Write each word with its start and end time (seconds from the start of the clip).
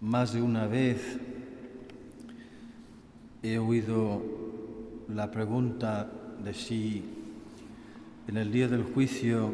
Más 0.00 0.32
de 0.32 0.40
una 0.40 0.66
vez 0.66 1.18
he 3.42 3.58
oído 3.58 4.22
la 5.08 5.30
pregunta 5.30 6.10
de 6.42 6.54
si 6.54 7.04
en 8.26 8.38
el 8.38 8.50
día 8.50 8.66
del 8.66 8.82
juicio 8.82 9.52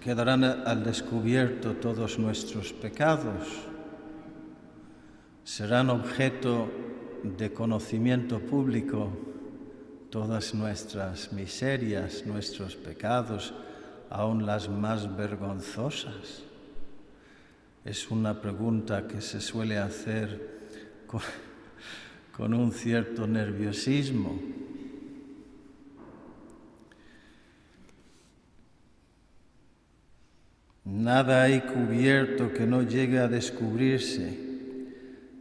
quedarán 0.00 0.42
al 0.42 0.84
descubierto 0.84 1.74
todos 1.74 2.18
nuestros 2.18 2.72
pecados, 2.72 3.46
serán 5.44 5.90
objeto 5.90 6.70
de 7.24 7.52
conocimiento 7.52 8.40
público 8.40 9.10
todas 10.08 10.54
nuestras 10.54 11.30
miserias, 11.34 12.24
nuestros 12.24 12.74
pecados, 12.74 13.52
aun 14.08 14.46
las 14.46 14.70
más 14.70 15.14
vergonzosas. 15.14 16.46
Es 17.86 18.10
una 18.10 18.42
pregunta 18.42 19.06
que 19.06 19.20
se 19.20 19.40
suele 19.40 19.78
hacer 19.78 20.74
con, 22.36 22.52
un 22.52 22.72
cierto 22.72 23.28
nerviosismo. 23.28 24.40
Nada 30.84 31.44
hay 31.44 31.60
cubierto 31.60 32.52
que 32.52 32.66
no 32.66 32.82
llegue 32.82 33.20
a 33.20 33.28
descubrirse, 33.28 34.36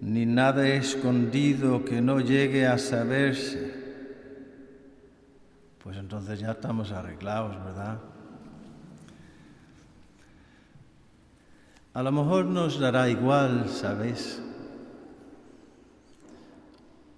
ni 0.00 0.24
nada 0.24 0.66
escondido 0.66 1.84
que 1.84 2.00
no 2.00 2.20
llegue 2.20 2.66
a 2.66 2.78
saberse. 2.78 3.70
Pues 5.82 5.98
entonces 5.98 6.40
ya 6.40 6.52
estamos 6.52 6.90
arreglados, 6.90 7.62
¿verdad? 7.62 8.00
A 11.92 12.02
lo 12.02 12.12
mejor 12.12 12.44
nos 12.46 12.78
dará 12.78 13.08
igual, 13.08 13.68
¿sabes? 13.68 14.40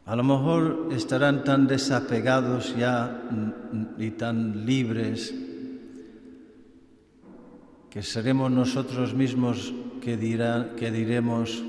A 0.06 0.16
lo 0.16 0.24
mejor 0.24 0.88
estarán 0.92 1.44
tan 1.44 1.66
desapegados 1.66 2.74
ya 2.76 3.22
y 3.98 4.10
tan 4.10 4.66
libres 4.66 5.34
que 7.90 8.02
seremos 8.02 8.50
nosotros 8.50 9.14
mismos 9.14 9.72
que, 10.00 10.18
que 10.76 10.90
diremos, 10.90 11.62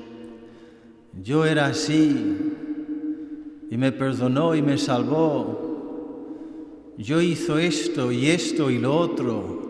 yo 1.22 1.46
era 1.46 1.68
así 1.68 2.54
y 3.70 3.78
me 3.78 3.92
perdonó 3.92 4.56
y 4.56 4.62
me 4.62 4.78
salvó, 4.78 6.34
yo 6.98 7.22
hizo 7.22 7.58
esto 7.58 8.12
y 8.12 8.28
esto 8.28 8.72
y 8.72 8.80
lo 8.80 8.96
otro, 8.98 9.63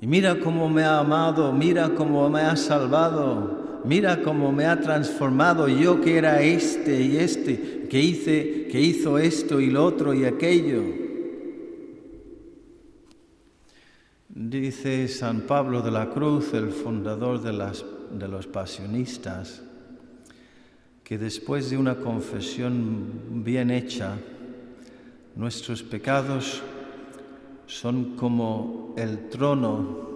y 0.00 0.06
mira 0.06 0.38
cómo 0.38 0.68
me 0.68 0.84
ha 0.84 1.00
amado, 1.00 1.52
mira 1.52 1.90
cómo 1.94 2.28
me 2.30 2.42
ha 2.42 2.56
salvado, 2.56 3.82
mira 3.84 4.22
cómo 4.22 4.52
me 4.52 4.64
ha 4.64 4.80
transformado 4.80 5.68
yo 5.68 6.00
que 6.00 6.16
era 6.16 6.40
este 6.40 7.02
y 7.02 7.16
este, 7.16 7.88
que 7.88 8.00
hice, 8.00 8.68
que 8.70 8.80
hizo 8.80 9.18
esto 9.18 9.60
y 9.60 9.70
lo 9.70 9.84
otro 9.84 10.14
y 10.14 10.24
aquello. 10.24 10.82
Dice 14.28 15.08
San 15.08 15.40
Pablo 15.40 15.82
de 15.82 15.90
la 15.90 16.10
Cruz, 16.10 16.54
el 16.54 16.70
fundador 16.70 17.42
de, 17.42 17.50
de 18.16 18.28
los 18.28 18.46
pasionistas, 18.46 19.62
que 21.02 21.18
después 21.18 21.70
de 21.70 21.76
una 21.76 21.96
confesión 21.96 23.42
bien 23.42 23.72
hecha, 23.72 24.16
nuestros 25.34 25.82
pecados 25.82 26.62
son 27.68 28.16
como 28.16 28.94
el 28.96 29.28
trono 29.28 30.08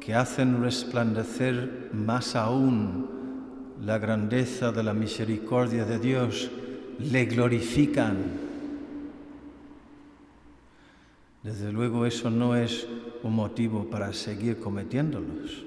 que 0.00 0.14
hacen 0.14 0.60
resplandecer 0.60 1.90
más 1.92 2.34
aún 2.34 3.08
la 3.80 3.98
grandeza 3.98 4.72
de 4.72 4.82
la 4.82 4.92
misericordia 4.92 5.84
de 5.84 5.98
Dios, 5.98 6.50
le 6.98 7.24
glorifican. 7.26 8.16
Desde 11.42 11.72
luego 11.72 12.04
eso 12.04 12.28
no 12.28 12.56
es 12.56 12.86
un 13.22 13.34
motivo 13.34 13.88
para 13.88 14.12
seguir 14.12 14.58
cometiéndolos. 14.58 15.64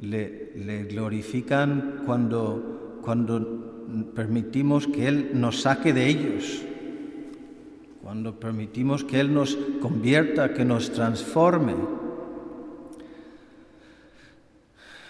Le, 0.00 0.84
glorifican 0.90 2.02
cuando, 2.06 3.00
cuando 3.02 4.08
permitimos 4.14 4.86
que 4.86 5.06
Él 5.06 5.30
nos 5.34 5.60
saque 5.60 5.92
de 5.92 6.08
ellos 6.08 6.62
cuando 8.10 8.40
permitimos 8.40 9.04
que 9.04 9.20
Él 9.20 9.32
nos 9.32 9.56
convierta, 9.80 10.52
que 10.52 10.64
nos 10.64 10.90
transforme. 10.90 11.76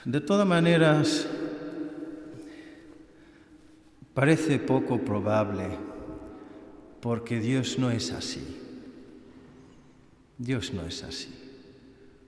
De 0.04 0.20
todas 0.20 0.46
maneras, 0.46 1.26
parece 4.12 4.58
poco 4.58 4.98
probable, 4.98 5.70
porque 7.00 7.40
Dios 7.40 7.78
no 7.78 7.90
es 7.90 8.12
así. 8.12 8.42
Dios 10.36 10.74
no 10.74 10.82
es 10.84 11.02
así. 11.02 11.34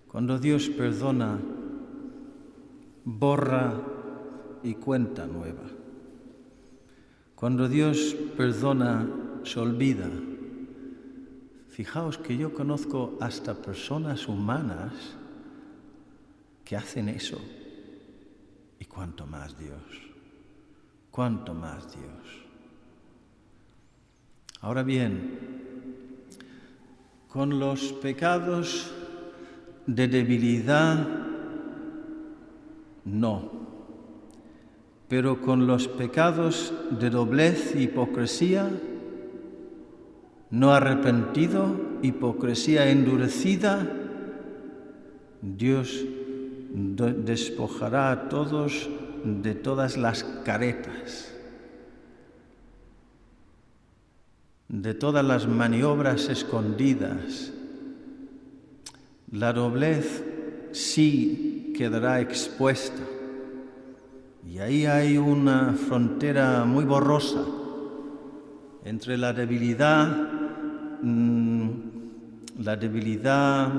Cuando 0.08 0.38
Dios 0.38 0.70
perdona, 0.70 1.38
borra 3.04 3.74
y 4.62 4.72
cuenta 4.72 5.26
nueva. 5.26 5.68
Cuando 7.34 7.68
Dios 7.68 8.16
perdona, 8.38 9.06
se 9.44 9.60
olvida 9.60 10.08
Fijaos 11.72 12.18
que 12.18 12.36
yo 12.36 12.52
conozco 12.52 13.16
hasta 13.18 13.54
personas 13.54 14.28
humanas 14.28 14.92
que 16.66 16.76
hacen 16.76 17.08
eso. 17.08 17.40
Y 18.78 18.84
cuánto 18.84 19.26
más 19.26 19.58
Dios, 19.58 19.80
cuánto 21.10 21.54
más 21.54 21.90
Dios. 21.94 22.44
Ahora 24.60 24.82
bien, 24.82 25.38
con 27.26 27.58
los 27.58 27.94
pecados 27.94 28.92
de 29.86 30.08
debilidad, 30.08 31.08
no, 33.06 33.50
pero 35.08 35.40
con 35.40 35.66
los 35.66 35.88
pecados 35.88 36.74
de 37.00 37.08
doblez 37.08 37.74
y 37.74 37.84
hipocresía, 37.84 38.70
no 40.52 40.74
arrepentido, 40.74 41.74
hipocresía 42.02 42.90
endurecida, 42.90 43.88
Dios 45.40 46.04
despojará 46.74 48.10
a 48.10 48.28
todos 48.28 48.90
de 49.24 49.54
todas 49.54 49.96
las 49.96 50.24
caretas, 50.44 51.34
de 54.68 54.92
todas 54.92 55.24
las 55.24 55.48
maniobras 55.48 56.28
escondidas. 56.28 57.50
La 59.30 59.54
doblez 59.54 60.22
sí 60.72 61.72
quedará 61.74 62.20
expuesta. 62.20 63.02
Y 64.46 64.58
ahí 64.58 64.84
hay 64.84 65.16
una 65.16 65.72
frontera 65.72 66.66
muy 66.66 66.84
borrosa 66.84 67.42
entre 68.84 69.16
la 69.16 69.32
debilidad 69.32 70.31
Mm, 71.02 71.70
la 72.60 72.76
debilidad 72.76 73.72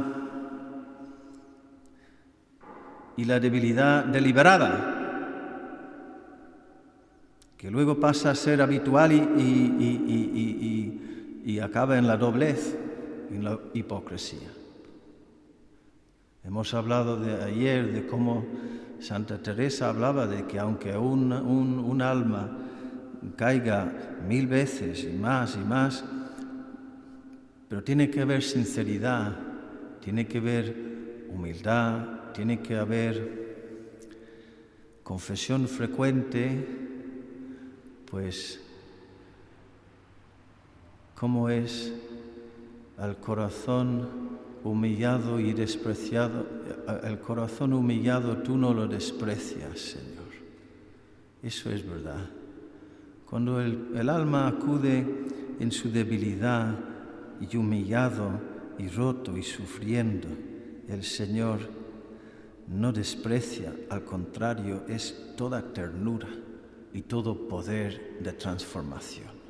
y 3.15 3.23
la 3.23 3.39
debilidad 3.39 4.03
deliberada, 4.05 4.99
que 7.57 7.71
luego 7.71 7.97
pasa 7.99 8.31
a 8.31 8.35
ser 8.35 8.61
habitual 8.61 9.13
y, 9.13 9.23
y 11.45 11.59
acaba 11.59 11.97
en 11.97 12.07
la 12.07 12.17
doblez, 12.17 12.77
en 13.31 13.43
la 13.45 13.57
hipocresía. 13.73 14.49
Hemos 16.43 16.73
hablado 16.73 17.17
de 17.17 17.41
ayer 17.41 17.93
de 17.93 18.05
cómo 18.05 18.45
Santa 18.99 19.37
Teresa 19.37 19.89
hablaba 19.89 20.27
de 20.27 20.45
que 20.45 20.59
aunque 20.59 20.97
un, 20.97 21.31
un, 21.31 21.79
un 21.79 22.01
alma 22.01 22.49
caiga 23.37 23.91
mil 24.27 24.47
veces 24.47 25.05
y 25.05 25.17
más 25.17 25.55
y 25.55 25.65
más, 25.65 26.03
pero 27.73 27.83
tiene 27.83 28.11
que 28.11 28.21
haber 28.21 28.43
sinceridad, 28.43 29.35
tiene 29.99 30.27
que 30.27 30.37
haber 30.37 31.25
humildad, 31.33 32.31
tiene 32.31 32.61
que 32.61 32.75
haber 32.75 34.99
confesión 35.01 35.67
frecuente, 35.67 36.67
pues 38.05 38.61
cómo 41.15 41.49
es 41.49 41.91
el 42.99 43.15
corazón 43.15 44.37
humillado 44.63 45.39
y 45.39 45.53
despreciado, 45.53 46.45
el 47.03 47.17
corazón 47.21 47.73
humillado 47.73 48.37
tú 48.37 48.55
no 48.55 48.71
lo 48.71 48.85
desprecias, 48.85 49.79
Señor. 49.79 50.29
Eso 51.41 51.71
es 51.71 51.83
verdad. 51.83 52.29
Cuando 53.27 53.59
el, 53.59 53.93
el 53.95 54.09
alma 54.09 54.47
acude 54.47 55.03
en 55.59 55.71
su 55.71 55.91
debilidad, 55.91 56.92
y 57.41 57.57
humillado 57.57 58.39
y 58.77 58.87
roto 58.87 59.37
y 59.37 59.43
sufriendo, 59.43 60.27
el 60.87 61.03
Señor 61.03 61.59
no 62.67 62.91
desprecia, 62.91 63.73
al 63.89 64.03
contrario, 64.03 64.83
es 64.87 65.33
toda 65.35 65.73
ternura 65.73 66.27
y 66.93 67.01
todo 67.01 67.47
poder 67.47 68.19
de 68.21 68.33
transformación. 68.33 69.43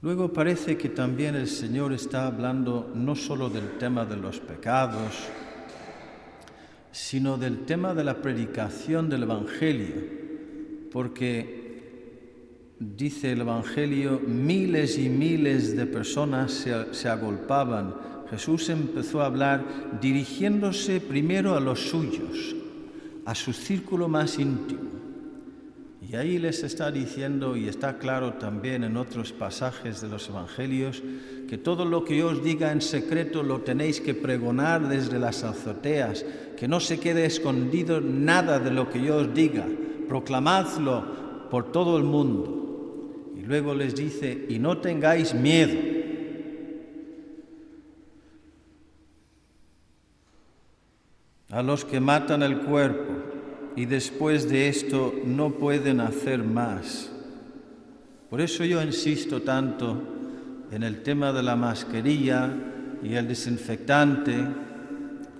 Luego 0.00 0.32
parece 0.32 0.76
que 0.78 0.90
también 0.90 1.34
el 1.34 1.48
Señor 1.48 1.92
está 1.92 2.26
hablando 2.26 2.92
no 2.94 3.16
solo 3.16 3.50
del 3.50 3.78
tema 3.78 4.04
de 4.04 4.16
los 4.16 4.38
pecados, 4.38 5.12
sino 6.92 7.36
del 7.36 7.64
tema 7.64 7.94
de 7.94 8.04
la 8.04 8.22
predicación 8.22 9.08
del 9.08 9.24
Evangelio, 9.24 9.94
porque 10.92 11.57
dice 12.80 13.32
el 13.32 13.40
Evangelio, 13.40 14.20
miles 14.26 14.98
y 14.98 15.08
miles 15.08 15.76
de 15.76 15.86
personas 15.86 16.66
se, 16.92 17.08
agolpaban. 17.08 17.94
Jesús 18.30 18.68
empezó 18.68 19.22
a 19.22 19.26
hablar 19.26 19.64
dirigiéndose 20.00 21.00
primero 21.00 21.54
a 21.54 21.60
los 21.60 21.80
suyos, 21.88 22.54
a 23.24 23.34
su 23.34 23.52
círculo 23.52 24.08
más 24.08 24.38
íntimo. 24.38 24.98
Y 26.10 26.16
ahí 26.16 26.38
les 26.38 26.62
está 26.62 26.90
diciendo, 26.90 27.56
y 27.56 27.68
está 27.68 27.98
claro 27.98 28.34
también 28.34 28.84
en 28.84 28.96
otros 28.96 29.32
pasajes 29.32 30.00
de 30.00 30.08
los 30.08 30.28
Evangelios, 30.28 31.02
que 31.48 31.58
todo 31.58 31.84
lo 31.84 32.04
que 32.04 32.16
yo 32.16 32.28
os 32.28 32.42
diga 32.42 32.72
en 32.72 32.80
secreto 32.80 33.42
lo 33.42 33.60
tenéis 33.60 34.00
que 34.00 34.14
pregonar 34.14 34.88
desde 34.88 35.18
las 35.18 35.44
azoteas, 35.44 36.24
que 36.56 36.68
no 36.68 36.80
se 36.80 36.98
quede 36.98 37.26
escondido 37.26 38.00
nada 38.00 38.58
de 38.58 38.70
lo 38.70 38.88
que 38.88 39.02
yo 39.02 39.16
os 39.16 39.34
diga, 39.34 39.66
proclamadlo 40.08 41.48
por 41.50 41.72
todo 41.72 41.98
el 41.98 42.04
mundo. 42.04 42.57
Luego 43.48 43.74
les 43.74 43.94
dice, 43.94 44.44
y 44.50 44.58
no 44.58 44.76
tengáis 44.76 45.32
miedo. 45.32 45.72
A 51.48 51.62
los 51.62 51.86
que 51.86 51.98
matan 51.98 52.42
el 52.42 52.58
cuerpo 52.58 53.10
y 53.74 53.86
después 53.86 54.50
de 54.50 54.68
esto 54.68 55.14
no 55.24 55.52
pueden 55.52 56.00
hacer 56.00 56.44
más. 56.44 57.10
Por 58.28 58.42
eso 58.42 58.66
yo 58.66 58.82
insisto 58.82 59.40
tanto 59.40 59.98
en 60.70 60.82
el 60.82 61.02
tema 61.02 61.32
de 61.32 61.42
la 61.42 61.56
mascarilla 61.56 62.54
y 63.02 63.14
el 63.14 63.26
desinfectante, 63.26 64.46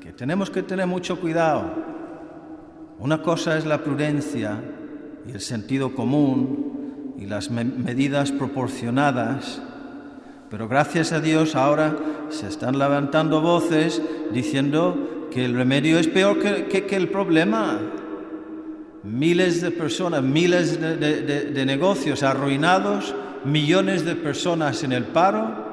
que 0.00 0.14
tenemos 0.14 0.49
que 0.49 0.62
tener 0.62 0.87
mucho 0.87 1.20
cuidado. 1.20 1.75
Una 3.00 3.20
cosa 3.20 3.58
es 3.58 3.66
la 3.66 3.84
prudencia 3.84 4.58
y 5.26 5.32
el 5.32 5.40
sentido 5.40 5.94
común 5.94 6.68
y 7.19 7.26
las 7.26 7.50
medidas 7.50 8.32
proporcionadas, 8.32 9.61
pero 10.50 10.69
gracias 10.69 11.12
a 11.12 11.20
Dios 11.20 11.56
ahora 11.56 11.97
se 12.31 12.47
están 12.47 12.79
levantando 12.79 13.41
voces 13.41 14.00
diciendo 14.32 15.29
que 15.31 15.44
el 15.44 15.55
remedio 15.55 15.99
es 15.99 16.09
peor 16.09 16.38
que 16.38 16.97
el 16.97 17.09
problema 17.09 17.81
miles 19.03 19.61
de 19.61 19.70
personas, 19.70 20.23
miles 20.23 20.81
de, 20.81 21.65
negocios 21.67 22.23
arruinados, 22.23 23.15
millones 23.44 24.05
de 24.05 24.14
personas 24.14 24.82
en 24.82 24.93
el 24.93 25.05
paro, 25.05 25.67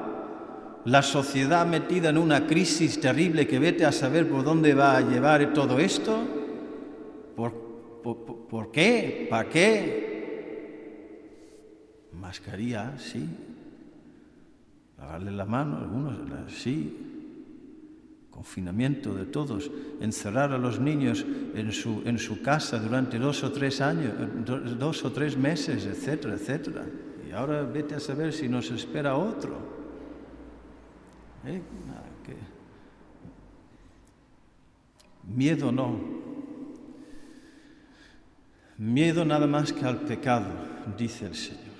la 0.85 1.01
sociedad 1.01 1.65
metida 1.65 2.09
en 2.09 2.17
una 2.17 2.45
crisis 2.45 2.99
terrible 3.01 3.47
que 3.47 3.59
vete 3.59 3.85
a 3.85 3.91
saber 3.91 4.29
por 4.29 4.43
dónde 4.43 4.73
va 4.73 4.97
a 4.97 5.01
llevar 5.01 5.53
todo 5.53 5.79
esto. 5.79 6.17
¿Por, 7.35 8.71
qué? 8.71 9.27
¿Para 9.29 9.49
qué? 9.49 10.04
Mascarilla, 12.25 12.97
sí. 12.97 13.23
Lavarle 14.97 15.31
la 15.31 15.45
mano, 15.45 15.77
algunos, 15.77 16.17
sí 16.51 17.05
confinamiento 18.35 19.15
de 19.15 19.25
todos, 19.25 19.71
encerrar 20.01 20.51
a 20.51 20.57
los 20.57 20.77
niños 20.77 21.25
en 21.55 21.71
su, 21.71 22.01
en 22.05 22.19
su 22.19 22.41
casa 22.41 22.79
durante 22.79 23.17
dos 23.17 23.41
o 23.45 23.51
tres 23.53 23.79
años, 23.79 24.11
dos 24.77 25.05
o 25.05 25.11
tres 25.13 25.37
meses, 25.37 25.85
etcétera, 25.85 26.33
etcétera. 26.33 26.85
Y 27.29 27.31
ahora 27.31 27.63
vete 27.63 27.95
a 27.95 27.99
saber 28.01 28.33
si 28.33 28.49
nos 28.49 28.69
espera 28.71 29.15
otro. 29.15 29.57
¿Eh? 31.45 31.61
Miedo 35.23 35.71
no. 35.71 35.97
Miedo 38.77 39.23
nada 39.23 39.47
más 39.47 39.71
que 39.71 39.85
al 39.85 40.01
pecado, 40.01 40.47
dice 40.97 41.25
el 41.27 41.35
Señor. 41.35 41.74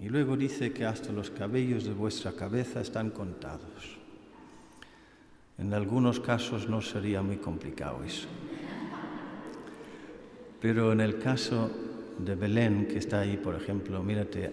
Y 0.00 0.08
luego 0.08 0.36
dice 0.36 0.72
que 0.72 0.84
hasta 0.84 1.12
los 1.12 1.30
cabellos 1.30 1.84
de 1.84 1.92
vuestra 1.92 2.32
cabeza 2.32 2.80
están 2.80 3.10
contados. 3.10 3.98
En 5.56 5.72
algunos 5.72 6.18
casos 6.18 6.68
no 6.68 6.80
sería 6.80 7.22
muy 7.22 7.36
complicado 7.36 8.02
eso. 8.04 8.26
Pero 10.60 10.92
en 10.92 11.00
el 11.00 11.18
caso 11.18 11.70
de 12.18 12.34
Belén, 12.34 12.86
que 12.86 12.98
está 12.98 13.20
ahí, 13.20 13.36
por 13.36 13.54
ejemplo, 13.54 14.02
mírate, 14.02 14.50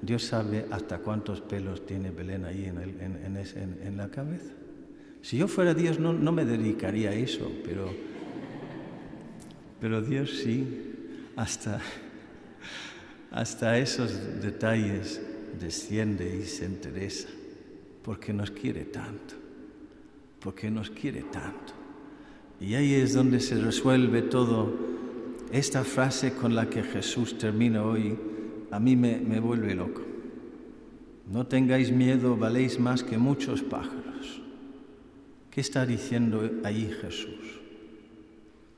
Dios 0.00 0.24
sabe 0.24 0.66
hasta 0.70 0.98
cuántos 0.98 1.40
pelos 1.40 1.86
tiene 1.86 2.10
Belén 2.10 2.44
ahí 2.44 2.64
en, 2.66 3.96
la 3.96 4.08
cabeza. 4.08 4.52
Si 5.22 5.38
yo 5.38 5.48
fuera 5.48 5.72
Dios 5.72 5.98
no, 5.98 6.12
no, 6.12 6.32
me 6.32 6.44
dedicaría 6.44 7.10
a 7.10 7.14
eso, 7.14 7.50
pero, 7.64 7.90
pero 9.80 10.02
Dios 10.02 10.30
sí, 10.42 10.92
hasta, 11.36 11.80
hasta 13.34 13.78
esos 13.78 14.40
detalles 14.40 15.20
desciende 15.60 16.40
y 16.42 16.46
se 16.46 16.64
interesa, 16.64 17.28
porque 18.02 18.32
nos 18.32 18.50
quiere 18.50 18.86
tanto 18.86 19.44
porque 20.44 20.70
nos 20.70 20.90
quiere 20.90 21.22
tanto. 21.22 21.72
Y 22.60 22.74
ahí 22.74 22.94
es 22.94 23.14
donde 23.14 23.40
se 23.40 23.56
resuelve 23.56 24.20
todo. 24.20 24.72
Esta 25.50 25.82
frase 25.84 26.34
con 26.34 26.54
la 26.54 26.68
que 26.68 26.82
Jesús 26.82 27.38
termina 27.38 27.82
hoy 27.82 28.16
a 28.70 28.78
mí 28.78 28.94
me, 28.94 29.18
me 29.18 29.40
vuelve 29.40 29.74
loco. 29.74 30.02
No 31.32 31.46
tengáis 31.46 31.90
miedo, 31.90 32.36
valéis 32.36 32.78
más 32.78 33.02
que 33.02 33.16
muchos 33.16 33.62
pájaros. 33.62 34.42
¿Qué 35.50 35.62
está 35.62 35.86
diciendo 35.86 36.50
ahí 36.62 36.94
Jesús? 37.00 37.60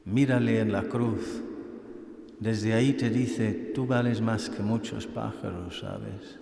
Mírale 0.05 0.61
en 0.61 0.71
la 0.71 0.85
cruz. 0.85 1.43
Desde 2.39 2.75
ahí 2.75 2.93
te 2.93 3.11
dice, 3.11 3.73
tú 3.75 3.87
vales 3.87 4.21
más 4.21 4.51
que 4.51 4.63
muchos 4.63 5.07
pájaros, 5.07 5.81
¿sabes? 5.81 6.39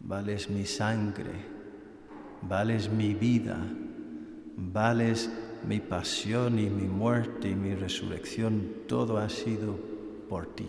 Vales 0.00 0.50
mi 0.50 0.66
sangre 0.66 1.54
vales 2.48 2.90
mi 2.90 3.14
vida, 3.14 3.56
vales 4.56 5.30
mi 5.66 5.80
pasión 5.80 6.58
y 6.58 6.68
mi 6.68 6.86
muerte 6.86 7.50
y 7.50 7.54
mi 7.54 7.74
resurrección, 7.74 8.68
todo 8.86 9.18
ha 9.18 9.28
sido 9.28 9.76
por 10.28 10.46
ti. 10.54 10.68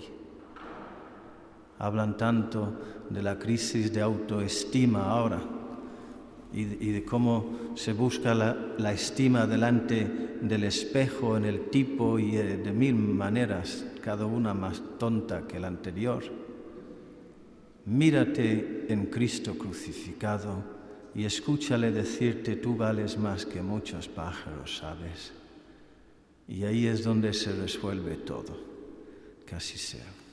Hablan 1.77 2.15
tanto 2.15 2.73
de 3.09 3.21
la 3.21 3.37
crisis 3.37 3.91
de 3.91 4.01
autoestima 4.01 5.09
ahora 5.09 5.41
y, 6.55 6.91
de 6.91 7.03
cómo 7.03 7.73
se 7.75 7.91
busca 7.91 8.33
la, 8.33 8.75
la, 8.77 8.93
estima 8.93 9.45
delante 9.45 10.37
del 10.41 10.63
espejo 10.63 11.35
en 11.35 11.43
el 11.43 11.69
tipo 11.69 12.17
y 12.17 12.37
eh, 12.37 12.57
de 12.57 12.71
mil 12.71 12.95
maneras, 12.95 13.85
cada 14.01 14.25
una 14.25 14.53
más 14.53 14.81
tonta 14.97 15.45
que 15.45 15.59
la 15.59 15.67
anterior. 15.67 16.23
Mírate 17.85 18.85
en 18.87 19.07
Cristo 19.07 19.57
crucificado 19.57 20.63
y 21.13 21.25
escúchale 21.25 21.91
decirte, 21.91 22.55
tú 22.55 22.77
vales 22.77 23.17
más 23.17 23.45
que 23.45 23.61
muchos 23.61 24.07
pájaros, 24.07 24.77
¿sabes? 24.77 25.33
Y 26.47 26.63
ahí 26.63 26.87
es 26.87 27.03
donde 27.03 27.33
se 27.33 27.51
resuelve 27.51 28.15
todo. 28.15 28.57
Casi 29.45 29.77
sea. 29.77 30.24